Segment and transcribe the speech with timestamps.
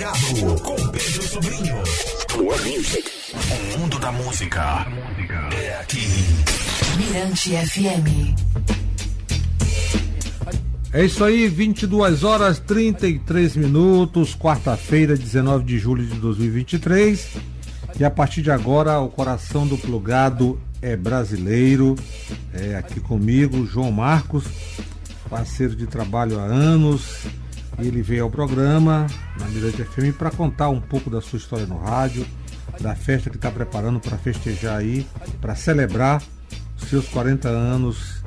[0.00, 1.74] Com Pedro Sobrinho.
[2.42, 3.04] More music.
[3.34, 4.86] O mundo da música
[5.52, 6.08] é aqui.
[6.96, 8.34] Mirante FM.
[10.94, 17.36] É isso aí, 22 horas 33 minutos, quarta-feira, 19 de julho de 2023.
[17.98, 21.94] E a partir de agora, o coração do plugado é brasileiro.
[22.54, 24.44] É aqui comigo, João Marcos,
[25.28, 27.26] parceiro de trabalho há anos.
[27.80, 29.06] Ele veio ao programa
[29.38, 32.26] na Mirante FM para contar um pouco da sua história no rádio,
[32.80, 35.06] da festa que está preparando para festejar aí,
[35.40, 36.22] para celebrar
[36.88, 38.22] seus 40 anos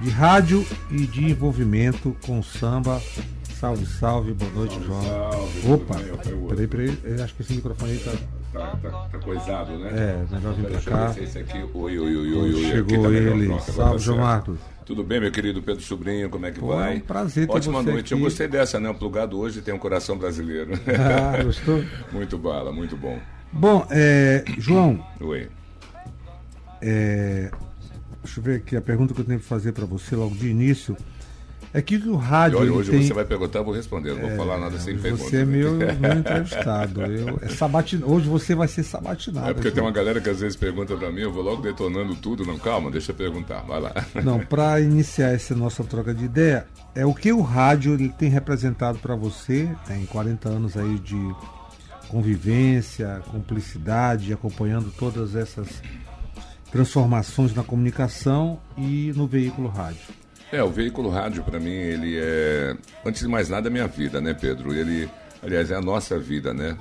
[0.00, 3.00] de rádio e de envolvimento com samba.
[3.58, 5.02] Salve, salve, boa noite, Salve, João.
[5.02, 5.96] salve, Opa,
[6.48, 8.12] peraí, peraí, eu acho que esse microfone aí tá.
[8.52, 9.90] Tá, tá, tá coisado, né?
[9.92, 11.14] É, melhor vir pra cá.
[11.74, 12.70] Oi, oi, oi, oi, oi.
[12.70, 13.44] Chegou tá ele.
[13.46, 14.18] agora Salve, tá João.
[14.18, 14.58] Marcos.
[14.88, 16.94] Tudo bem, meu querido Pedro Sobrinho, como é que Pô, vai?
[16.94, 18.12] é um prazer ter Ótima noite.
[18.12, 18.24] Eu aqui.
[18.24, 18.88] gostei dessa, né?
[18.88, 20.72] O plugado hoje tem um coração brasileiro.
[20.98, 21.84] Ah, gostou?
[22.10, 23.20] muito bala, muito bom.
[23.52, 25.50] Bom, é, João, Oi.
[26.80, 27.50] é,
[28.24, 30.48] deixa eu ver aqui a pergunta que eu tenho que fazer para você logo de
[30.48, 30.96] início.
[31.72, 32.58] É que o rádio.
[32.58, 33.02] E olha, hoje tem...
[33.02, 34.14] você vai perguntar, eu vou responder.
[34.14, 35.24] Não vou falar nada sem pergunta.
[35.24, 37.02] Você é meu, meu entrevistado.
[37.02, 38.02] Eu, é sabatin...
[38.02, 39.50] Hoje você vai ser sabatinado.
[39.50, 39.74] É porque aqui.
[39.74, 42.44] tem uma galera que às vezes pergunta pra mim, eu vou logo detonando tudo.
[42.46, 43.60] Não, calma, deixa eu perguntar.
[43.62, 43.92] Vai lá.
[44.24, 48.28] Não, para iniciar essa nossa troca de ideia, é o que o rádio ele tem
[48.30, 51.18] representado para você, tem 40 anos aí de
[52.08, 55.82] convivência, cumplicidade, acompanhando todas essas
[56.70, 60.00] transformações na comunicação e no veículo rádio.
[60.50, 64.18] É, o veículo rádio para mim, ele é, antes de mais nada, é minha vida,
[64.18, 64.74] né, Pedro?
[64.74, 65.08] Ele,
[65.42, 66.76] aliás, é a nossa vida, né?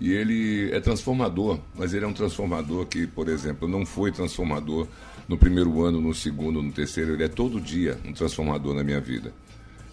[0.00, 4.88] E ele é transformador, mas ele é um transformador que, por exemplo, não foi transformador
[5.28, 9.00] no primeiro ano, no segundo, no terceiro, ele é todo dia um transformador na minha
[9.00, 9.32] vida.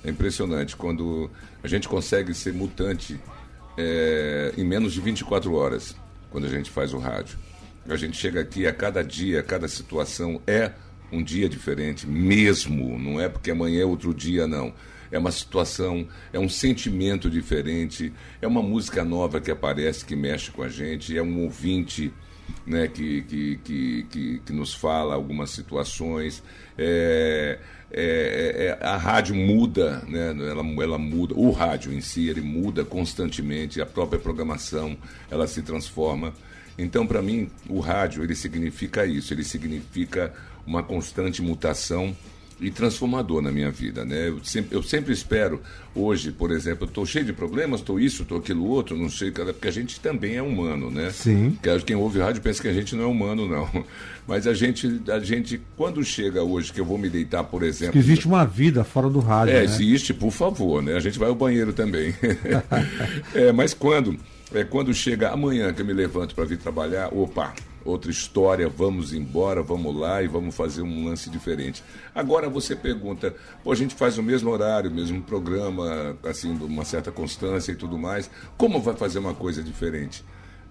[0.05, 1.29] É impressionante quando
[1.61, 3.19] a gente consegue ser mutante
[3.77, 5.97] é, em menos de 24 horas,
[6.31, 7.37] quando a gente faz o rádio.
[7.89, 10.71] A gente chega aqui a cada dia, a cada situação é
[11.11, 12.97] um dia diferente, mesmo.
[12.97, 14.73] Não é porque amanhã é outro dia, não.
[15.11, 20.51] É uma situação, é um sentimento diferente, é uma música nova que aparece, que mexe
[20.51, 22.13] com a gente, é um ouvinte
[22.65, 23.59] né, que, que,
[24.09, 26.43] que, que, nos fala algumas situações.
[26.77, 27.59] É,
[27.89, 32.83] é, é, a rádio muda, né, ela, ela muda, o rádio em si ele muda
[32.83, 34.97] constantemente, a própria programação
[35.31, 36.33] ela se transforma.
[36.77, 40.33] Então, para mim, o rádio ele significa isso, ele significa
[40.67, 42.15] uma constante mutação
[42.59, 44.29] e transformador na minha vida, né?
[44.29, 45.61] Eu sempre, eu sempre espero,
[45.93, 49.31] hoje, por exemplo, eu estou cheio de problemas, estou isso, estou aquilo outro, não sei,
[49.31, 51.11] porque a gente também é humano, né?
[51.11, 51.57] Sim.
[51.61, 53.85] Que Quem ouve rádio pensa que a gente não é humano, não.
[54.27, 57.93] Mas a gente, a gente, quando chega hoje, que eu vou me deitar, por exemplo.
[57.93, 59.53] Que existe uma vida fora do rádio.
[59.53, 59.63] É, né?
[59.63, 60.95] existe, por favor, né?
[60.95, 62.13] A gente vai ao banheiro também.
[63.33, 64.17] é, mas quando,
[64.53, 67.53] é, quando chega amanhã que eu me levanto para vir trabalhar, opa,
[67.87, 71.83] outra história, vamos embora, vamos lá e vamos fazer um lance diferente.
[72.13, 76.83] Agora você pergunta, pô, a gente faz o mesmo horário, o mesmo programa, assim, uma
[76.83, 80.23] certa constância e tudo mais, como vai fazer uma coisa diferente?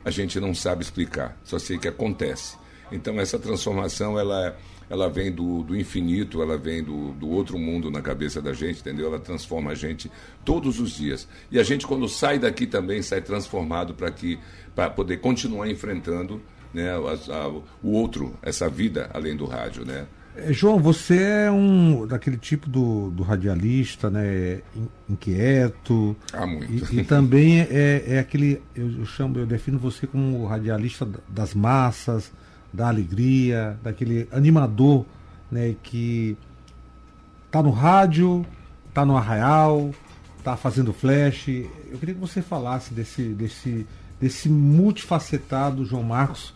[0.04, 2.56] A gente não sabe explicar, só sei que acontece.
[2.92, 4.56] Então essa transformação, ela
[4.88, 8.80] ela vem do, do infinito, ela vem do, do outro mundo na cabeça da gente,
[8.80, 9.06] entendeu?
[9.06, 10.10] Ela transforma a gente
[10.44, 11.26] todos os dias.
[11.50, 14.38] E a gente, quando sai daqui também, sai transformado para que
[14.74, 16.40] para poder continuar enfrentando
[16.76, 20.06] né, a, a, o outro, essa vida além do rádio, né?
[20.36, 24.60] É, João, você é um daquele tipo do, do radialista, né?
[24.76, 26.14] in- Inquieto.
[26.30, 26.94] Ah, muito.
[26.94, 31.06] E, e também é, é aquele, eu, eu chamo, eu defino você como o radialista
[31.06, 32.30] da- das massas,
[32.70, 35.06] da alegria, daquele animador,
[35.50, 35.74] né?
[35.82, 36.36] Que
[37.50, 38.44] tá no rádio,
[38.92, 39.90] tá no arraial,
[40.44, 41.48] tá fazendo flash.
[41.48, 43.86] Eu queria que você falasse desse, desse,
[44.20, 46.52] desse multifacetado João Marcos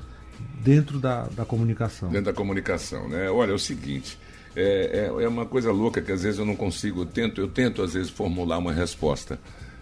[0.62, 2.08] dentro da, da comunicação.
[2.08, 3.30] dentro da comunicação, né?
[3.30, 4.18] Olha, é o seguinte,
[4.54, 7.48] é, é, é uma coisa louca que às vezes eu não consigo, eu tento, eu
[7.48, 9.38] tento às vezes formular uma resposta.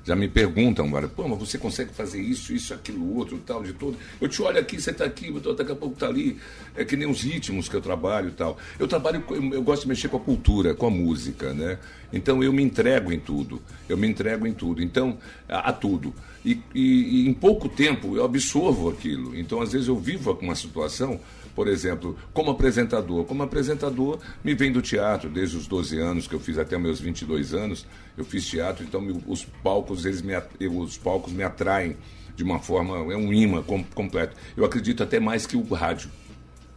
[0.08, 3.99] Já me perguntam, pô, mas você consegue fazer isso, isso, aquilo, outro, tal, de tudo.
[4.19, 6.38] Eu te olho aqui, você está aqui, daqui a pouco está ali.
[6.75, 8.56] É que nem os ritmos que eu trabalho e tal.
[8.78, 11.78] Eu trabalho, eu, eu gosto de mexer com a cultura, com a música, né?
[12.10, 13.60] Então eu me entrego em tudo.
[13.87, 14.82] Eu me entrego em tudo.
[14.82, 16.14] Então, a, a tudo.
[16.43, 19.37] E, e- e em pouco tempo eu absorvo aquilo.
[19.38, 21.20] Então, às vezes, eu vivo uma situação,
[21.58, 23.25] por exemplo, como apresentador.
[23.25, 27.00] Como apresentador, me vem do teatro desde os 12 anos, que eu fiz até meus
[27.00, 27.84] 22 anos.
[28.16, 30.34] Eu fiz teatro, então me- os palcos, eles me,
[30.69, 31.96] os palcos me atraem
[32.37, 34.37] de uma forma, é um imã com- completo.
[34.56, 36.08] Eu acredito até mais que o rádio.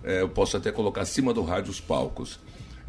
[0.04, 2.39] É, eu posso até colocar acima do rádio os palcos.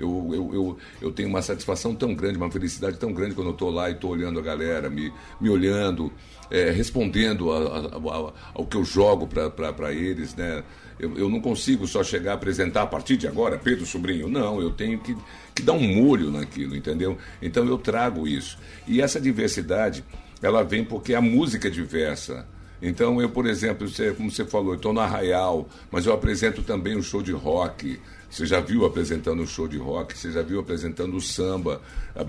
[0.03, 3.53] Eu Eu, eu, eu, tenho uma satisfação tão grande, uma felicidade tão grande quando eu
[3.53, 6.13] estou lá e estou olhando a galera, me, me olhando,
[6.51, 10.63] é, respondendo a, a, a, ao que eu jogo para eles, né?
[10.99, 14.29] Eu, eu, não consigo só chegar a apresentar a partir de agora, Pedro Sobrinho.
[14.29, 15.17] Não, eu tenho que,
[15.55, 17.17] que dar um molho naquilo, entendeu?
[17.41, 18.59] Então eu trago isso.
[18.87, 20.05] E essa diversidade,
[20.41, 22.47] ela vem porque a música é diversa.
[22.81, 27.03] Então, eu, por exemplo, como você falou, estou no Arraial, mas eu apresento também um
[27.03, 28.01] show de rock.
[28.33, 31.83] Você já viu apresentando um show de rock, você já viu apresentando o samba,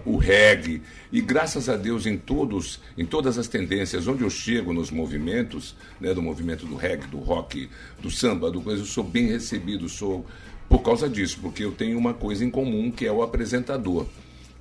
[0.06, 0.82] o reggae.
[1.10, 5.78] E graças a Deus, em, todos, em todas as tendências, onde eu chego nos movimentos,
[6.02, 7.70] né, do movimento do reggae, do rock,
[8.02, 10.26] do samba, do coisa, eu sou bem recebido, sou
[10.68, 14.06] por causa disso, porque eu tenho uma coisa em comum que é o apresentador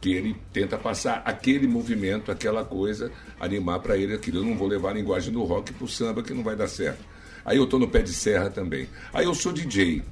[0.01, 3.11] que ele tenta passar aquele movimento, aquela coisa,
[3.41, 4.39] animar para ele aquilo.
[4.39, 6.69] Eu não vou levar a linguagem do rock para o samba, que não vai dar
[6.69, 7.05] certo.
[7.45, 8.89] Aí eu estou no pé de serra também.
[9.13, 10.03] Aí eu sou DJ.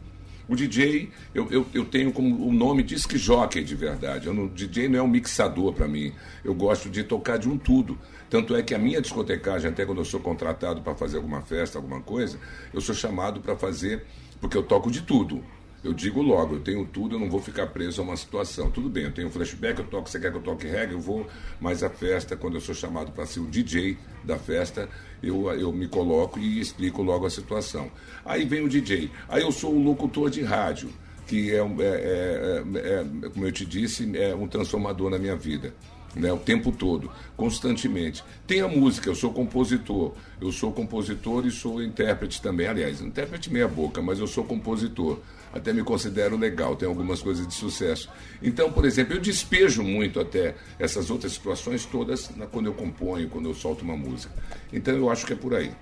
[0.50, 4.26] O DJ, eu, eu, eu tenho como o nome disc jockey de verdade.
[4.26, 6.12] Eu não, DJ não é um mixador para mim.
[6.44, 7.96] Eu gosto de tocar de um tudo.
[8.28, 11.78] Tanto é que a minha discotecagem, até quando eu sou contratado para fazer alguma festa,
[11.78, 12.36] alguma coisa,
[12.74, 14.04] eu sou chamado para fazer,
[14.40, 15.40] porque eu toco de tudo.
[15.82, 18.70] Eu digo logo, eu tenho tudo, eu não vou ficar preso a uma situação.
[18.70, 21.26] Tudo bem, eu tenho flashback, eu toco, você quer que eu toque reggae, eu vou,
[21.58, 24.88] mas a festa, quando eu sou chamado para ser o DJ da festa,
[25.22, 27.90] eu, eu me coloco e explico logo a situação.
[28.24, 30.90] Aí vem o DJ, aí eu sou o locutor de rádio,
[31.26, 35.36] que é, é, é, é, é como eu te disse, é um transformador na minha
[35.36, 35.72] vida
[36.14, 38.24] né, o tempo todo, constantemente.
[38.46, 40.12] Tem a música, eu sou compositor.
[40.40, 42.66] Eu sou compositor e sou intérprete também.
[42.66, 45.18] Aliás, intérprete meia boca, mas eu sou compositor.
[45.52, 48.08] Até me considero legal, tenho algumas coisas de sucesso.
[48.40, 53.28] Então, por exemplo, eu despejo muito até essas outras situações todas na, quando eu componho,
[53.28, 54.32] quando eu solto uma música.
[54.72, 55.72] Então eu acho que é por aí.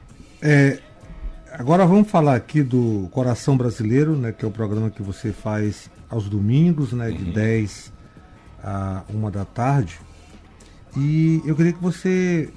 [0.40, 0.78] É,
[1.52, 5.90] agora vamos falar aqui do Coração Brasileiro, né, que é o programa que você faz
[6.08, 7.32] aos domingos, né, de uhum.
[7.32, 7.92] 10
[8.64, 10.00] a 1 da tarde.
[10.96, 12.48] E eu queria que você.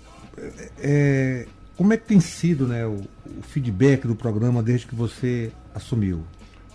[0.79, 5.51] É, como é que tem sido né, o, o feedback do programa desde que você
[5.75, 6.23] assumiu?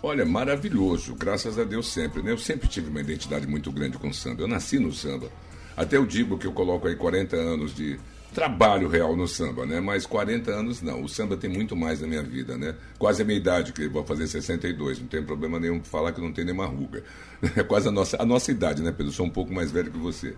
[0.03, 2.23] Olha, maravilhoso, graças a Deus sempre.
[2.23, 2.33] Né?
[2.33, 4.43] Eu sempre tive uma identidade muito grande com o samba.
[4.43, 5.29] Eu nasci no samba.
[5.77, 7.99] Até eu digo que eu coloco aí 40 anos de
[8.35, 9.81] trabalho real no samba, né?
[9.81, 11.03] Mas 40 anos não.
[11.03, 12.75] O samba tem muito mais na minha vida, né?
[12.99, 15.01] Quase a minha idade, que eu vou fazer 62.
[15.01, 17.03] Não tem problema nenhum falar que não tem nenhuma ruga.
[17.57, 19.09] É quase a nossa, a nossa idade, né, Pedro?
[19.09, 20.35] Eu sou um pouco mais velho que você.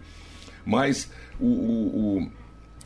[0.65, 2.31] Mas o, o, o,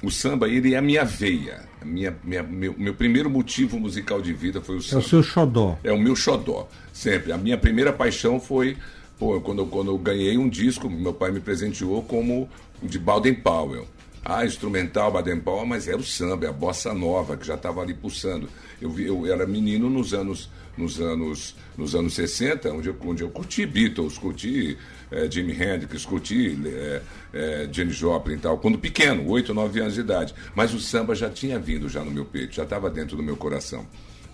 [0.02, 1.60] o samba, ele é a minha veia.
[1.81, 5.02] A minha, minha, meu, meu primeiro motivo musical de vida foi o samba.
[5.02, 5.78] É o seu xodó.
[5.84, 7.32] É o meu xodó, sempre.
[7.32, 8.76] A minha primeira paixão foi
[9.22, 12.49] pô, quando, quando eu ganhei um disco, meu pai me presenteou como
[12.82, 13.87] de Baden Powell.
[14.24, 17.82] Ah, instrumental Baden Powell, mas era o samba, é a bossa nova, que já estava
[17.82, 18.48] ali pulsando.
[18.80, 23.24] Eu, vi, eu era menino nos anos, nos anos, nos anos 60, onde eu, onde
[23.24, 24.78] eu curti Beatles, curti
[25.10, 27.02] é, Jimi Hendrix, curti é,
[27.32, 30.34] é, Janis Joplin e tal, quando pequeno, 8, 9 anos de idade.
[30.54, 33.36] Mas o samba já tinha vindo já no meu peito, já estava dentro do meu
[33.36, 33.84] coração.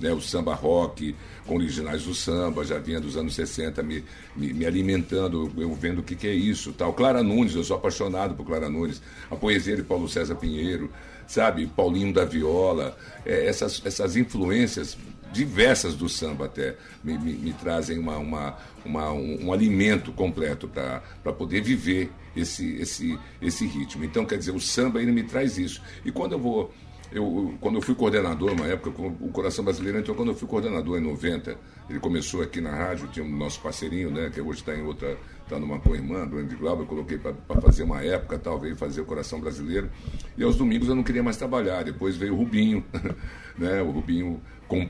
[0.01, 1.15] Né, o samba rock,
[1.45, 4.05] com originais do samba, já vinha dos anos 60 me,
[4.37, 6.73] me, me alimentando, eu vendo o que, que é isso.
[6.73, 6.93] tal.
[6.93, 10.89] Clara Nunes, eu sou apaixonado por Clara Nunes, a poesia de Paulo César Pinheiro,
[11.27, 12.97] sabe, Paulinho da Viola,
[13.27, 14.97] é, essas, essas influências
[15.33, 20.69] diversas do samba até me, me, me trazem uma, uma, uma um, um, alimento completo
[20.69, 24.05] para poder viver esse, esse, esse ritmo.
[24.05, 25.83] Então, quer dizer, o samba ele me traz isso.
[26.05, 26.75] E quando eu vou.
[27.11, 30.99] Eu, quando eu fui coordenador, uma época, o Coração Brasileiro, então, quando eu fui coordenador
[30.99, 31.57] em 90,
[31.89, 34.83] ele começou aqui na rádio, tinha o um nosso parceirinho, né, que hoje está em
[34.83, 39.01] outra, está numa co-irmã, do Andy Glauber, eu coloquei para fazer uma época, talvez fazer
[39.01, 39.91] o Coração Brasileiro.
[40.37, 41.83] E aos domingos eu não queria mais trabalhar.
[41.83, 42.85] Depois veio o Rubinho,
[43.57, 44.87] né, o Rubinho com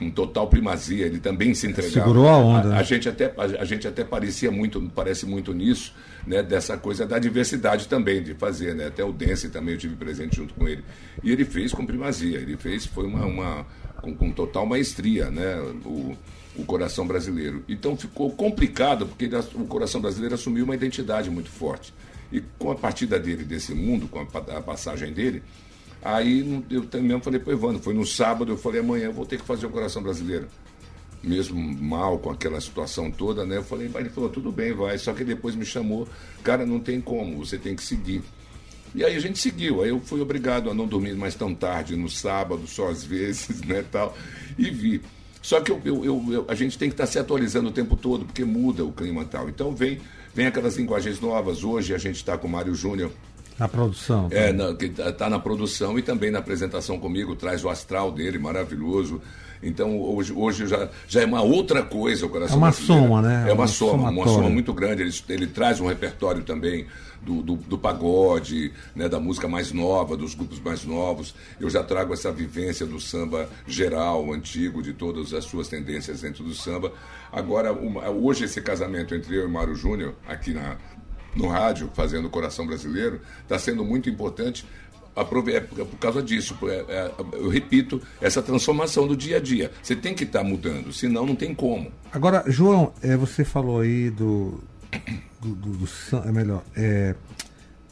[0.00, 1.92] com total primazia, ele também se entregava.
[1.92, 2.68] Segurou a onda.
[2.70, 2.84] A, a né?
[2.84, 5.94] gente até, a, a, gente até parecia muito, parece muito nisso,
[6.26, 8.86] né, dessa coisa da diversidade também de fazer, né?
[8.86, 10.82] Até o Dance também eu tive presente junto com ele.
[11.22, 13.66] E ele fez com primazia, ele fez, foi uma, uma
[14.00, 15.60] com, com total maestria, né?
[15.84, 16.16] O,
[16.56, 17.62] o coração brasileiro.
[17.68, 21.92] Então ficou complicado, porque o coração brasileiro assumiu uma identidade muito forte.
[22.32, 25.42] E com a partida dele desse mundo, com a, a passagem dele,
[26.02, 29.26] Aí eu mesmo falei para o Evandro, foi no sábado, eu falei, amanhã eu vou
[29.26, 30.48] ter que fazer o coração brasileiro.
[31.22, 33.58] Mesmo mal com aquela situação toda, né?
[33.58, 34.96] Eu falei, ele falou, tudo bem, vai.
[34.96, 36.08] Só que depois me chamou,
[36.42, 38.22] cara, não tem como, você tem que seguir.
[38.94, 41.94] E aí a gente seguiu, aí eu fui obrigado a não dormir mais tão tarde,
[41.94, 44.16] no sábado, só às vezes, né, tal,
[44.58, 45.02] e vi.
[45.42, 48.24] Só que eu, eu, eu, a gente tem que estar se atualizando o tempo todo,
[48.24, 49.48] porque muda o clima tal.
[49.48, 49.98] Então vem,
[50.34, 51.64] vem aquelas linguagens novas.
[51.64, 53.10] Hoje a gente está com o Mário Júnior
[53.60, 54.26] Na produção.
[54.32, 58.10] É, na, que está tá na produção e também na apresentação comigo, traz o astral
[58.10, 59.20] dele, maravilhoso.
[59.62, 63.44] Então, hoje, hoje já, já é uma outra coisa o Coração É uma soma, né?
[63.46, 64.32] É uma Uma soma, uma somatória.
[64.32, 65.02] soma muito grande.
[65.02, 66.86] Ele, ele traz um repertório também
[67.20, 71.34] do, do, do pagode, né, da música mais nova, dos grupos mais novos.
[71.60, 76.42] Eu já trago essa vivência do samba geral, antigo, de todas as suas tendências dentro
[76.42, 76.90] do samba.
[77.30, 80.78] Agora, uma- hoje esse casamento entre eu e Mário Júnior, aqui na,
[81.34, 84.66] no rádio, fazendo o Coração Brasileiro, está sendo muito importante
[85.80, 86.56] é por causa disso.
[86.62, 89.70] é- é- eu repito, essa transformação do dia a dia.
[89.82, 91.90] Você tem que estar mudando, senão não tem como.
[92.12, 94.60] Agora, João, é, você falou aí do.
[95.40, 95.88] do, do- do
[96.26, 96.62] é melhor.
[96.76, 97.14] é,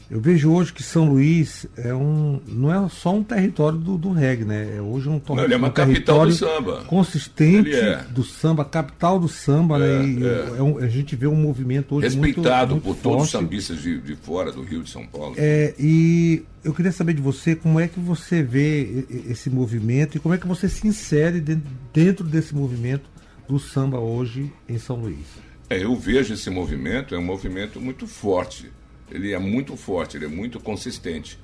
[0.09, 4.11] eu vejo hoje que São Luís é um, não é só um território do, do
[4.11, 4.77] reggae, né?
[4.77, 6.83] É hoje um, Não, ele é uma um capital do território samba.
[6.85, 8.03] consistente é.
[8.09, 10.05] do samba, capital do samba, né?
[10.05, 10.57] E é.
[10.57, 13.43] é um- a gente vê um movimento hoje Respeitado muito, muito por todos os forte.
[13.43, 15.35] sambistas de, de fora do Rio de São Paulo.
[15.37, 20.19] É, e eu queria saber de você como é que você vê esse movimento e
[20.19, 21.59] como é que você se insere de-
[21.93, 23.09] dentro desse movimento
[23.47, 25.25] do samba hoje em São Luís.
[25.69, 28.71] É, eu vejo esse movimento, é um movimento muito forte.
[29.11, 31.39] Ele é muito forte, ele é muito consistente.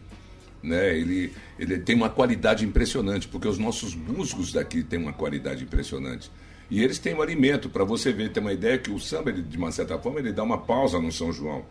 [0.61, 0.97] Né?
[0.97, 6.31] Ele, ele tem uma qualidade impressionante, porque os nossos músicos daqui têm uma qualidade impressionante.
[6.69, 9.43] E eles têm um alimento, para você ver, ter uma ideia que o samba, ele,
[9.43, 11.63] de uma certa forma, ele dá uma pausa no São João.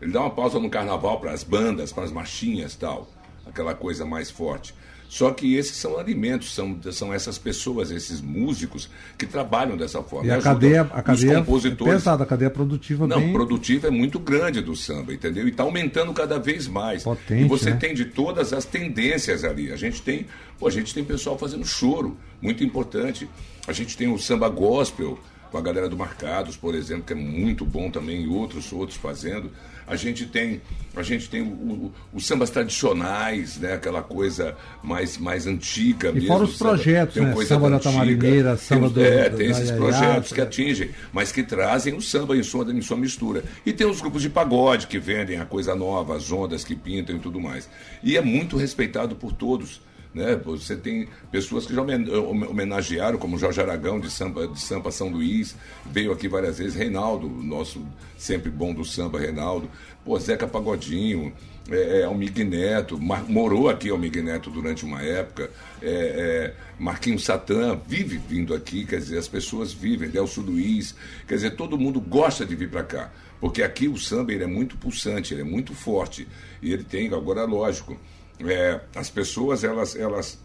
[0.00, 3.10] Ele dá uma pausa no carnaval para as bandas, para as marchinhas tal,
[3.46, 4.74] aquela coisa mais forte.
[5.08, 10.26] Só que esses são alimentos, são, são essas pessoas, esses músicos que trabalham dessa forma.
[10.26, 11.94] E a cadeia, a cadeia é compositores.
[11.94, 13.32] pesada, a cadeia produtiva Não, bem...
[13.32, 15.46] produtivo é muito grande do samba, entendeu?
[15.46, 17.04] E está aumentando cada vez mais.
[17.04, 17.76] Potente, e você né?
[17.76, 19.72] tem de todas as tendências ali.
[19.72, 20.26] A gente tem,
[20.58, 23.28] pô, a gente tem pessoal fazendo choro, muito importante.
[23.66, 25.18] A gente tem o samba gospel
[25.56, 28.98] com a galera do Marcados, por exemplo, que é muito bom também, e outros outros
[28.98, 29.50] fazendo.
[29.86, 30.60] A gente tem,
[30.94, 33.72] a gente tem o- o- os sambas tradicionais, né?
[33.74, 36.28] Aquela coisa mais mais antiga E mesmo.
[36.28, 37.34] fora os projetos, tem né?
[37.46, 42.02] Samba da Tamarineira, samba do- É, tem esses projetos que atingem, mas que trazem o
[42.02, 43.42] samba em sua, em sua mistura.
[43.64, 47.16] E tem os grupos de pagode que vendem a coisa nova, as ondas que pintam
[47.16, 47.68] e tudo mais.
[48.02, 49.80] E é muito respeitado por todos.
[50.16, 50.34] Né?
[50.46, 55.10] Você tem pessoas que já homen- homenagearam, como Jorge Aragão, de samba, de Sampa São
[55.10, 55.54] Luís,
[55.84, 59.68] veio aqui várias vezes, Reinaldo, nosso sempre bom do samba, Reinaldo,
[60.02, 61.34] pô, Zeca Pagodinho,
[61.70, 65.50] é, é, Almig Neto, Mar- morou aqui Almig Neto durante uma época,
[65.82, 70.94] é, é, Marquinhos Satã vive vindo aqui, quer dizer, as pessoas vivem, Delcio Luiz,
[71.28, 74.46] quer dizer, todo mundo gosta de vir para cá, porque aqui o samba ele é
[74.46, 76.26] muito pulsante, ele é muito forte,
[76.62, 77.98] e ele tem, agora lógico,
[78.40, 80.38] é, as pessoas elas, elas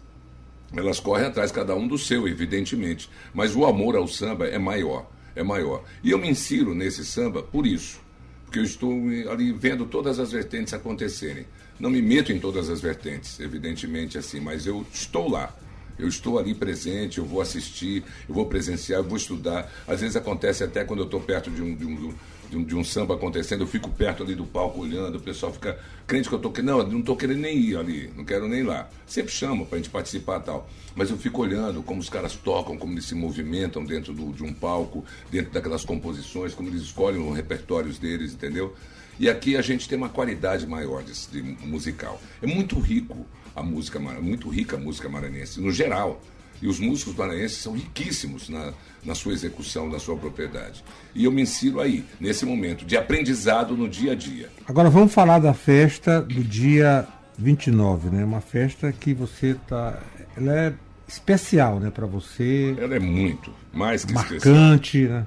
[0.74, 3.10] elas correm atrás, cada um do seu, evidentemente.
[3.34, 5.06] Mas o amor ao samba é maior,
[5.36, 5.84] é maior.
[6.02, 8.00] E eu me insiro nesse samba por isso.
[8.44, 8.92] Porque eu estou
[9.30, 11.46] ali vendo todas as vertentes acontecerem.
[11.78, 15.54] Não me meto em todas as vertentes, evidentemente assim, mas eu estou lá.
[15.98, 19.70] Eu estou ali presente, eu vou assistir, eu vou presenciar, eu vou estudar.
[19.86, 22.14] Às vezes acontece até quando eu estou perto de um, de, um,
[22.52, 25.50] de, um, de um samba acontecendo, eu fico perto ali do palco olhando, o pessoal
[25.50, 26.70] fica crente que eu estou querendo.
[26.76, 28.90] Não, não estou querendo nem ir ali, não quero nem ir lá.
[29.06, 30.68] Sempre chamo para a gente participar tal.
[30.94, 34.44] Mas eu fico olhando como os caras tocam, como eles se movimentam dentro do, de
[34.44, 38.74] um palco, dentro daquelas composições, como eles escolhem os repertórios deles, entendeu?
[39.18, 42.20] E aqui a gente tem uma qualidade maior de, de musical.
[42.42, 46.20] É muito rico a música, muito rica a música maranhense, no geral.
[46.62, 48.72] E os músicos maranhenses são riquíssimos na,
[49.04, 50.82] na sua execução, na sua propriedade.
[51.14, 54.48] E eu me insiro aí, nesse momento de aprendizado no dia a dia.
[54.66, 58.24] Agora vamos falar da festa do dia 29, né?
[58.24, 59.98] Uma festa que você tá,
[60.36, 60.72] ela é
[61.08, 64.54] especial, né, para você, Ela é muito, mais que especial.
[64.54, 65.26] marcante, né?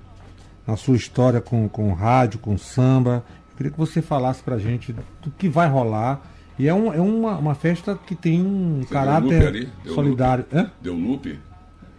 [0.65, 3.23] Na sua história com com rádio, com samba.
[3.51, 6.21] Eu queria que você falasse pra gente do que vai rolar.
[6.57, 9.69] E é, um, é uma, uma festa que tem um deu loop caráter ali?
[9.83, 10.45] Deu solidário.
[10.53, 10.71] Hã?
[10.81, 11.37] Deu loop?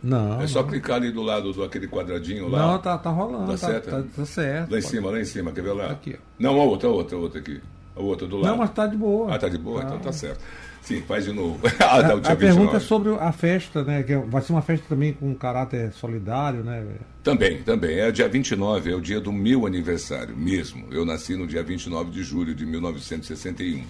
[0.03, 0.41] Não.
[0.41, 0.69] É só não.
[0.69, 2.67] clicar ali do lado do aquele quadradinho lá.
[2.73, 3.47] Não, tá, tá rolando.
[3.47, 3.91] Tá Tá, certo?
[3.91, 4.71] tá- tá certo.
[4.73, 5.91] Lá em cima, lá em cima, quer ver lá?
[5.91, 6.17] Aqui.
[6.39, 7.61] Não, a outra, a outra, a outra aqui.
[7.97, 8.51] A outra do lado.
[8.51, 9.35] Não, mas tá de boa.
[9.35, 9.81] Ah, tá de boa?
[9.81, 9.87] Tá.
[9.89, 10.41] Então tá certo.
[10.83, 11.59] Sim, faz de novo.
[11.81, 12.81] ah, tá, o A, dia a pergunta é 29.
[12.81, 14.03] sobre a festa, né?
[14.05, 16.85] Que é- vai ser uma festa também com caráter solidário, né?
[17.25, 17.99] Também, também.
[17.99, 20.87] É dia 29, é o dia do meu aniversário mesmo.
[20.93, 23.83] Eu nasci no dia 29 de julho de 1961.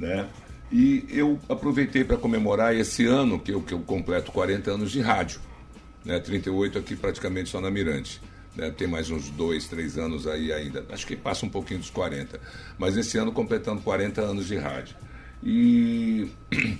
[0.00, 0.26] Né?
[0.72, 5.00] E eu aproveitei para comemorar esse ano que eu, que eu completo 40 anos de
[5.00, 5.40] rádio.
[6.04, 6.18] Né?
[6.18, 8.20] 38 aqui praticamente só na Mirante.
[8.56, 8.70] Né?
[8.70, 10.86] Tem mais uns dois, três anos aí ainda.
[10.90, 12.40] Acho que passa um pouquinho dos 40.
[12.78, 14.96] Mas esse ano completando 40 anos de rádio.
[15.42, 16.30] E,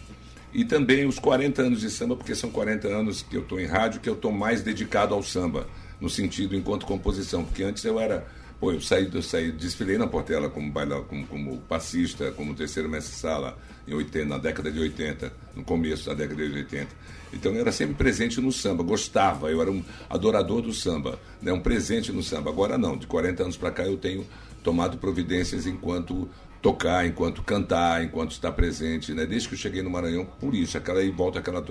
[0.54, 3.66] e também os 40 anos de samba, porque são 40 anos que eu estou em
[3.66, 5.66] rádio, que eu estou mais dedicado ao samba,
[6.00, 7.44] no sentido enquanto composição.
[7.44, 8.26] Porque antes eu era
[8.60, 12.90] Pô, eu saí, eu saí, desfilei na Portela como, baila, como, como passista, como terceiro
[12.90, 13.56] mestre-sala,
[13.88, 16.88] em 80, na década de 80, no começo da década de 80.
[17.32, 21.50] Então eu era sempre presente no samba, gostava, eu era um adorador do samba, né,
[21.50, 22.50] um presente no samba.
[22.50, 24.26] Agora não, de 40 anos para cá eu tenho
[24.62, 26.28] tomado providências enquanto
[26.60, 29.24] tocar, enquanto cantar, enquanto estar presente, né?
[29.24, 31.64] Desde que eu cheguei no Maranhão, por isso, aquela aí volta aquela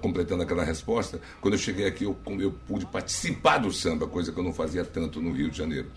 [0.00, 4.38] completando aquela resposta, quando eu cheguei aqui eu, eu pude participar do samba, coisa que
[4.38, 5.88] eu não fazia tanto no Rio de Janeiro,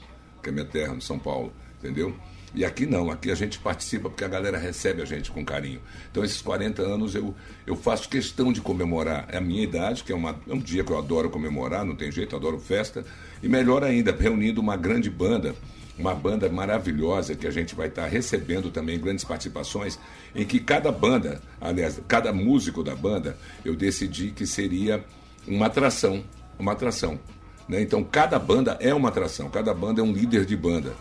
[0.45, 2.15] que é minha terra, no São Paulo, entendeu?
[2.53, 5.81] E aqui não, aqui a gente participa porque a galera recebe a gente com carinho.
[6.09, 7.35] Então, esses 40 anos eu,
[7.67, 9.27] eu faço questão de comemorar.
[9.29, 11.95] É a minha idade, que é, uma, é um dia que eu adoro comemorar, não
[11.95, 13.03] tem jeito, adoro festa.
[13.43, 15.53] E melhor ainda, reunindo uma grande banda
[15.97, 19.97] uma banda maravilhosa que a gente vai estar recebendo também grandes participações,
[20.35, 25.03] em que cada banda, aliás, cada músico da banda, eu decidi que seria
[25.47, 26.21] uma atração,
[26.59, 27.17] uma atração.
[27.67, 27.81] Né?
[27.81, 30.93] Então cada banda é uma atração, cada banda é um líder de banda.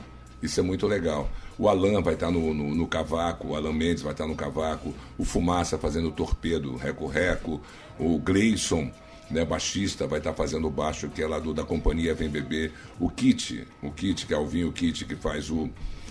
[0.42, 1.30] Isso é muito legal.
[1.58, 4.92] O Alan vai estar no, no, no, cavaco, o Alan Mendes vai estar no cavaco,
[5.16, 7.60] o Fumaça fazendo o torpedo, reco-reco,
[7.98, 8.90] o Gleison
[9.30, 12.72] né, baixista, vai estar fazendo o baixo, que é lá do, da companhia Vem Beber.
[12.98, 15.70] O Kit, o Kit, que é o Vinho Kit, que faz o,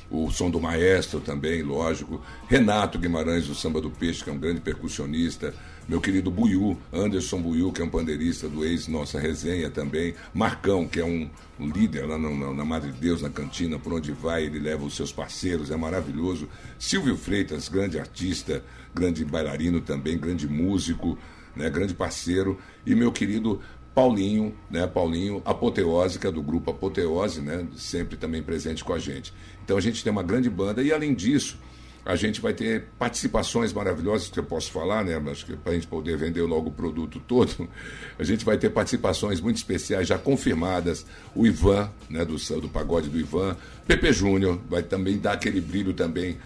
[0.09, 2.21] o som do maestro também, lógico.
[2.47, 5.53] Renato Guimarães, do Samba do Peixe, que é um grande percussionista.
[5.87, 10.15] Meu querido Buiu, Anderson Buiu, que é um pandeirista do ex-Nossa Resenha também.
[10.33, 14.45] Marcão, que é um, líder lá na, na Madre Deus, na cantina, por onde vai,
[14.45, 16.47] ele leva os seus parceiros, é maravilhoso.
[16.79, 18.63] Silvio Freitas, grande artista,
[18.93, 21.17] grande bailarino também, grande músico
[21.55, 23.61] né, grande parceiro, e meu querido
[23.93, 29.33] Paulinho, né, Paulinho é do grupo Apoteose, né, sempre também presente com a gente.
[29.63, 31.57] Então a gente tem uma grande banda e além disso,
[32.05, 35.21] a gente vai ter participações maravilhosas que eu posso falar, né?
[35.45, 37.67] Que para a gente poder vender logo o produto todo,
[38.19, 41.05] a gente vai ter participações muito especiais já confirmadas.
[41.33, 43.55] O Ivan, né, do, do pagode do Ivan,
[43.87, 46.37] Pepe Júnior vai também dar aquele brilho também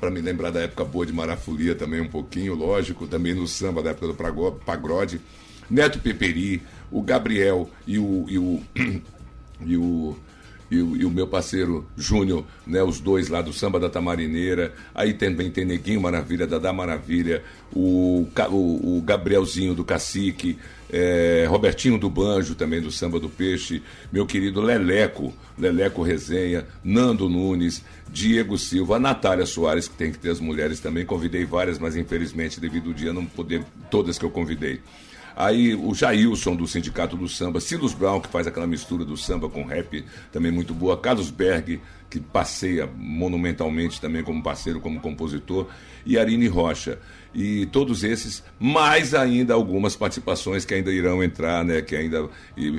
[0.00, 3.82] para me lembrar da época boa de Marafolia também um pouquinho, lógico, também no samba
[3.82, 5.20] da época do pagode.
[5.70, 8.60] Neto Peperi, o Gabriel e o, e o,
[9.64, 10.16] e o
[10.70, 14.72] e o, e o, meu parceiro Júnior, né, os dois lá do Samba da Tamarineira.
[14.94, 17.42] Aí também tem Neguinho Maravilha, Dadá Maravilha,
[17.74, 20.58] o, o, o Gabrielzinho do Cacique,
[20.88, 27.28] é, Robertinho do Banjo, também do Samba do Peixe, meu querido Leleco, Leleco Resenha, Nando
[27.28, 31.04] Nunes, Diego Silva, Natália Soares, que tem que ter as mulheres também.
[31.04, 34.80] Convidei várias, mas infelizmente, devido ao dia, não poder todas que eu convidei.
[35.40, 39.48] Aí o Jailson do Sindicato do Samba, Silos Brown, que faz aquela mistura do samba
[39.48, 45.66] com rap, também muito boa, Carlos Berg, que passeia monumentalmente também como parceiro, como compositor,
[46.04, 46.98] e Arine Rocha.
[47.34, 52.28] E todos esses, mais ainda algumas participações que ainda irão entrar, né, que ainda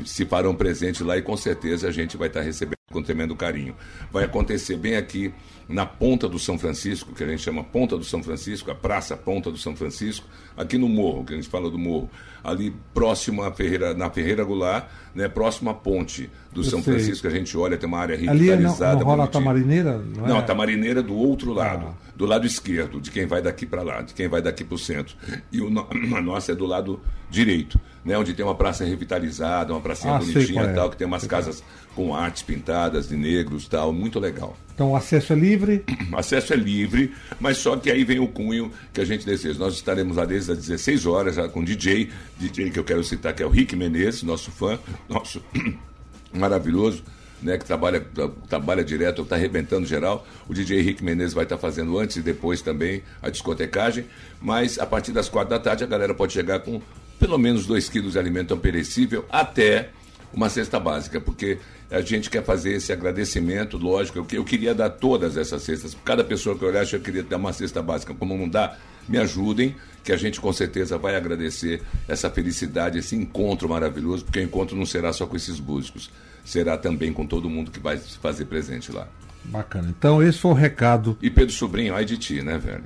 [0.05, 3.75] se farão presentes lá e com certeza a gente vai estar recebendo com tremendo carinho.
[4.11, 5.33] Vai acontecer bem aqui
[5.71, 9.15] na Ponta do São Francisco, que a gente chama Ponta do São Francisco, a Praça
[9.15, 12.09] Ponta do São Francisco, aqui no Morro, que a gente fala do Morro,
[12.43, 16.93] ali próximo à Ferreira, na Ferreira Goulart, né, próximo à ponte do Eu São sei.
[16.93, 18.85] Francisco, a gente olha, tem uma área revitalizada.
[18.85, 19.97] Ali não, não rola a Tamarineira?
[19.97, 20.29] Não, é?
[20.29, 21.93] não, a Tamarineira do outro lado, ah.
[22.15, 24.79] do lado esquerdo, de quem vai daqui para lá, de quem vai daqui para o
[24.79, 25.15] centro.
[25.51, 25.67] E o,
[26.15, 30.19] a nossa é do lado direito, né, onde tem uma praça revitalizada, uma pracinha ah,
[30.19, 30.89] bonitinha e tal, é.
[30.89, 31.63] que tem umas sei casas
[31.95, 34.57] com artes pintadas de negros tal, muito legal.
[34.81, 35.85] Então o acesso é livre?
[36.11, 39.59] O acesso é livre, mas só que aí vem o cunho que a gente deseja.
[39.59, 43.31] Nós estaremos lá desde as 16 horas já com DJ, DJ que eu quero citar
[43.35, 45.39] que é o Rick Menezes, nosso fã, nosso
[46.33, 47.03] maravilhoso.
[47.43, 48.05] Né, que trabalha,
[48.47, 50.27] trabalha direto, está arrebentando geral.
[50.47, 54.05] O DJ Rick Menezes vai estar tá fazendo antes e depois também a discotecagem.
[54.41, 56.81] Mas a partir das quatro da tarde a galera pode chegar com
[57.19, 59.89] pelo menos dois quilos de alimento perecível até
[60.33, 64.89] uma cesta básica, porque a gente quer fazer esse agradecimento, lógico, eu, eu queria dar
[64.89, 68.37] todas essas cestas, cada pessoa que eu olhasse eu queria dar uma cesta básica, como
[68.37, 73.67] não dá, me ajudem, que a gente com certeza vai agradecer essa felicidade, esse encontro
[73.67, 76.09] maravilhoso, porque o encontro não será só com esses músicos,
[76.45, 79.07] será também com todo mundo que vai se fazer presente lá.
[79.43, 79.89] Bacana.
[79.89, 81.17] Então esse foi o recado.
[81.21, 82.83] E Pedro Sobrinho, ai de ti, né, velho?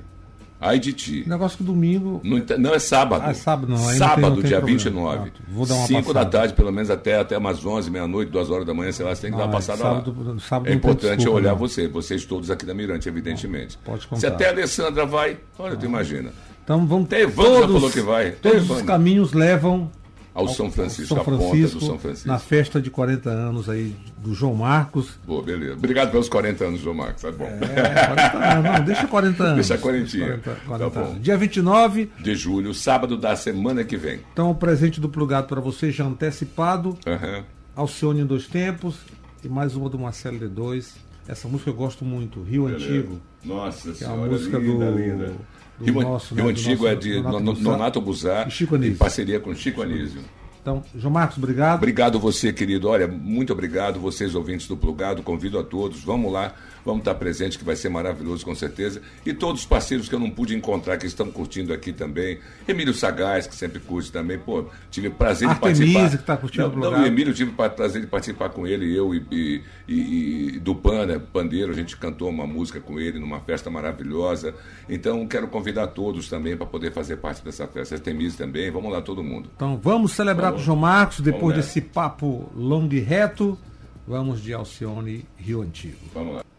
[0.60, 1.24] Ai de ti.
[1.26, 2.20] Negócio que domingo.
[2.24, 3.22] Não, não, é sábado.
[3.26, 3.78] Ah, é sábado não.
[3.78, 4.78] sábado, não tem, não dia problema.
[4.78, 5.32] 29.
[5.36, 8.50] Ah, vou dar uma 5 da tarde, pelo menos até, até umas 11, meia-noite, 2
[8.50, 10.40] horas da manhã, sei lá, você tem que ah, dar uma ah, passada sábado, lá.
[10.40, 11.58] Sábado é importante desculpa, olhar não.
[11.58, 13.78] você, vocês todos aqui da Mirante, evidentemente.
[13.84, 14.20] Pode contar.
[14.20, 15.76] Se até a Alessandra vai, olha, ah.
[15.76, 16.30] tu imagina.
[16.64, 17.06] Então vamos.
[17.06, 18.30] Até Evandro já falou que vai.
[18.32, 19.90] Todos os caminhos levam
[20.36, 22.28] ao São Francisco, São Francisco, a ponta do São Francisco.
[22.28, 25.18] Na festa de 40 anos aí do João Marcos.
[25.26, 25.72] Boa, beleza.
[25.74, 27.44] Obrigado pelos 40 anos, João Marcos, tá bom.
[27.46, 29.66] É, 40 anos, não, deixa 40 anos.
[29.68, 31.18] Deixa 40, 40, 40 tá bom.
[31.18, 34.20] Dia 29 de julho, sábado da semana que vem.
[34.32, 36.90] Então, o presente do plugado para você já antecipado.
[37.06, 37.42] Uhum.
[37.74, 38.96] Alcione em dois tempos.
[39.44, 40.92] e mais uma do Marcelo D2.
[41.28, 42.84] Essa música eu gosto muito, Rio Beleza.
[42.84, 43.20] Antigo.
[43.44, 45.32] Nossa Que é a senhora, música linda, do- linda.
[45.78, 48.76] Do Rio, nosso, né, Rio do Antigo nosso é de Nonato Nonato, Buzar e Chico
[48.76, 50.22] em parceria com Chico Anísio.
[50.66, 51.76] Então, João Marcos, obrigado.
[51.76, 52.88] Obrigado você, querido.
[52.88, 55.22] Olha, muito obrigado, vocês ouvintes do Plugado.
[55.22, 56.02] Convido a todos.
[56.02, 56.54] Vamos lá,
[56.86, 59.02] vamos estar presente, que vai ser maravilhoso, com certeza.
[59.26, 62.38] E todos os parceiros que eu não pude encontrar, que estão curtindo aqui também.
[62.66, 64.38] Emílio Sagaz, que sempre curte também.
[64.38, 66.18] Pô, tive prazer Artemisia, de participar.
[66.18, 69.26] que tá curtindo não, não, o Emílio, tive prazer de participar com ele, eu e,
[69.32, 71.72] e, e, e do Pan, né, Pandeiro.
[71.72, 74.54] A gente cantou uma música com ele numa festa maravilhosa.
[74.88, 77.96] Então, quero convidar todos também para poder fazer parte dessa festa.
[77.96, 78.70] Artemisia também.
[78.70, 79.50] Vamos lá, todo mundo.
[79.56, 80.60] Então vamos celebrar Vamos.
[80.60, 83.58] com o João Marcos, depois desse papo longo e reto.
[84.06, 85.98] Vamos de Alcione Rio Antigo.
[86.14, 86.55] Vamos lá.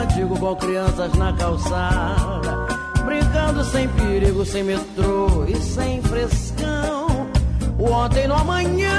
[0.00, 2.66] Antigo com crianças na calçada.
[3.04, 7.28] Brincando sem perigo, sem metrô e sem frescão.
[7.78, 8.90] O ontem no amanhã.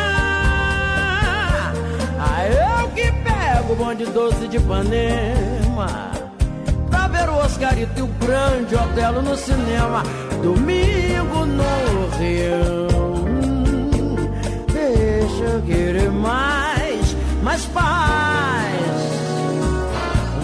[2.20, 6.12] Ah, eu que pego o bonde doce de Ipanema.
[6.90, 10.04] Pra ver o Oscarito e o grande Otelo no cinema.
[10.44, 12.88] Domingo no Rio.
[14.72, 19.31] Deixa eu querer mais, mais paz.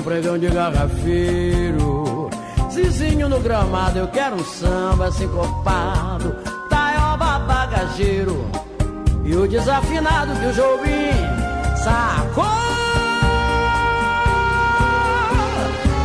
[0.08, 2.30] Pregão de garrafeiro.
[2.72, 6.34] Zizinho no gramado, eu quero um samba sincopado.
[6.70, 8.50] Taioba bagageiro.
[9.26, 11.12] E o desafinado que o Jobim
[11.84, 12.46] sacou.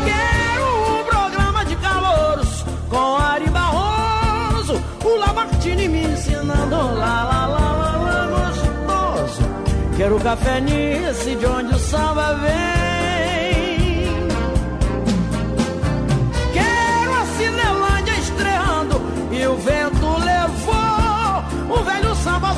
[0.05, 7.71] Quero um programa de calouros com Ari Barroso, o Lamartine me ensinando lá, lá, lá,
[7.71, 9.43] lá, lá, gostoso.
[9.97, 12.82] Quero café nice de onde o samba vem.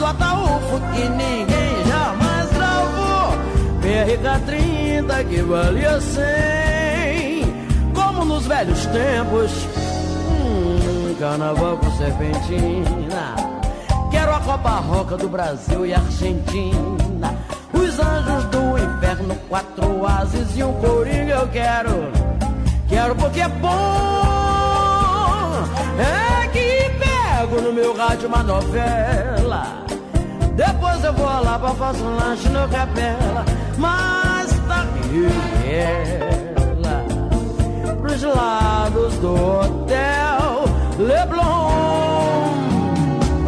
[0.04, 3.32] Do Ataúfo que ninguém jamais gravou.
[3.80, 9.50] PRK 30 que valia 100, como nos velhos tempos.
[10.28, 13.34] Hum, carnaval com serpentina.
[14.10, 17.34] Quero a Copa Roca do Brasil e Argentina.
[17.72, 22.12] Os anjos do inferno, quatro ases e um coringa eu quero.
[22.88, 23.70] Quero porque é bom.
[25.98, 29.84] É que pego no meu rádio uma novela.
[30.56, 33.44] Depois eu vou lá pra fazer um lanche no Capela.
[33.76, 34.86] Mas tá
[35.66, 36.44] ela
[38.00, 40.64] pros lados do hotel
[40.98, 42.54] Leblon.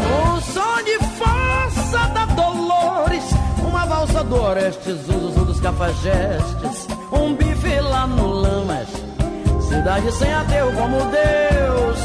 [0.01, 3.25] Um som de força da Dolores,
[3.61, 8.89] uma valsa do Oeste, Zuzu dos Cafajestes, um bife lá no Lamas,
[9.69, 12.01] cidade sem ateu como Deus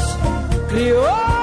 [0.68, 1.41] criou.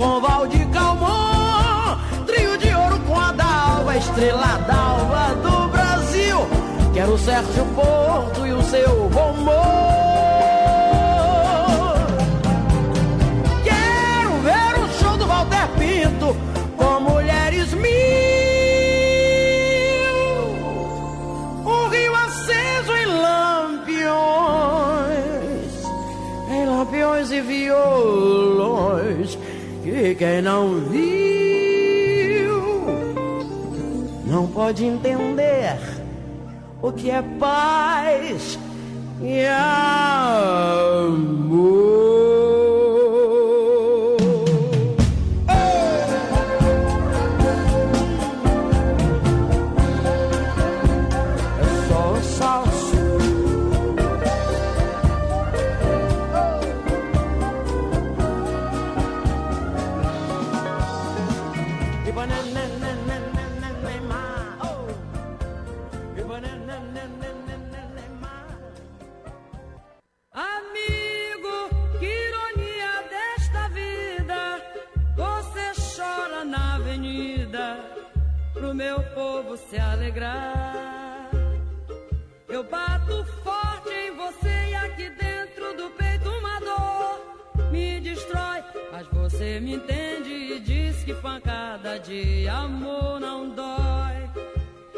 [0.00, 6.38] Com Valdir Calmon, trio de ouro com a Dalva, estrela d'alva do Brasil.
[6.94, 10.09] Quero o Sérgio Porto e o seu bom humor.
[30.00, 32.54] Que quem não viu
[34.24, 35.76] não pode entender
[36.80, 38.58] o que é paz
[39.20, 39.44] e.
[89.60, 94.30] você me entende e diz que pancada de amor não dói.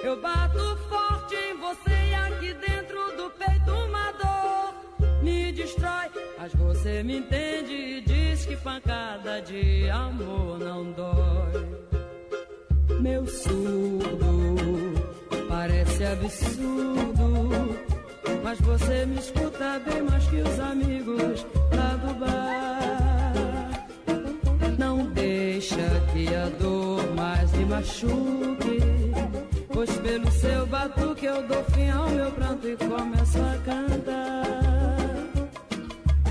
[0.03, 6.11] Eu bato forte em você e aqui dentro do peito uma dor me destrói.
[6.39, 11.67] Mas você me entende e diz que pancada de amor não dói.
[13.01, 14.95] Meu surdo
[15.49, 17.77] parece absurdo,
[18.45, 22.62] mas você me escuta bem mais que os amigos lá do bar.
[25.63, 25.77] Deixa
[26.13, 28.81] que a dor mais me machuque,
[29.73, 34.43] pois pelo seu batuque eu dou fim ao meu pranto e começo a cantar.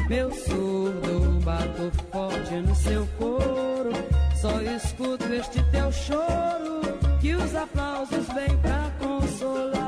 [0.09, 3.93] Meu surdo bato forte no seu couro,
[4.35, 6.81] só escuto este teu choro,
[7.21, 9.80] que os aplausos vêm pra consolar.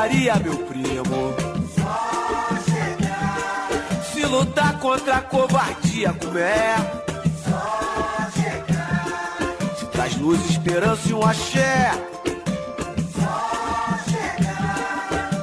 [0.00, 1.34] Encantaria, meu primo.
[4.12, 6.76] Se lutar contra a covardia, como é?
[9.78, 11.90] Se traz luz, esperança e um axé.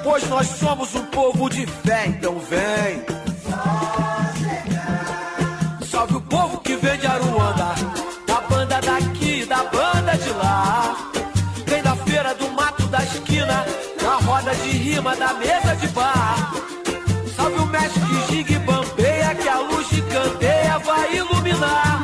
[0.04, 3.06] Pois nós somos um povo de fé, então vem.
[5.88, 7.76] Salve o povo que vem de Aruanda,
[14.48, 16.54] roda de rima da mesa de bar.
[17.36, 18.02] Salve o mestre
[18.46, 22.04] que e bambeia, que a luz de candeia vai iluminar.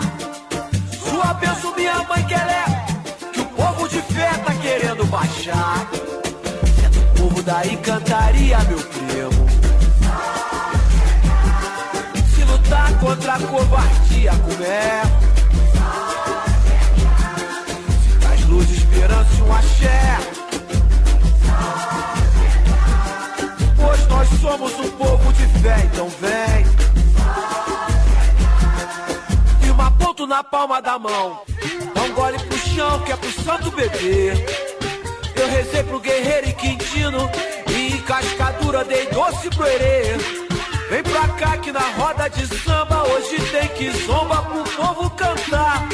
[1.10, 5.88] Sua bênção, minha mãe quer que o povo de fé tá querendo baixar.
[6.84, 9.48] É do povo da encantaria, meu primo.
[12.36, 15.02] Se lutar contra a covardia, como é?
[18.04, 20.13] Se traz luz, esperança e um axé.
[24.54, 26.66] Somos um povo de fé, então vem.
[29.66, 31.42] E uma ponto na palma da mão.
[31.96, 34.34] Dá um gole pro chão que é pro santo bebê.
[35.36, 37.28] Eu rezei pro guerreiro e Quintino.
[37.68, 40.18] E em cascadura dei doce pro herê.
[40.88, 45.88] Vem pra cá que na roda de samba hoje tem que zomba pro povo cantar.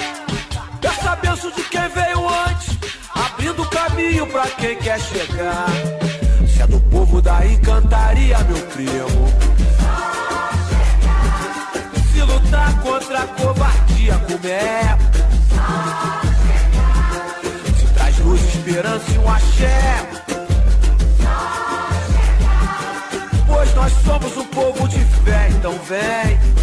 [0.81, 2.77] Peça a benção de quem veio antes,
[3.15, 6.08] abrindo caminho pra quem quer chegar.
[6.59, 9.29] É do povo da encantaria, meu primo.
[12.11, 14.97] Se lutar contra a covardia, como é?
[17.77, 20.09] Se traz luz, esperança e um axé.
[23.47, 26.58] Pois nós somos um povo de fé, então vem.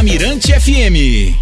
[0.00, 1.39] Na Mirante FM.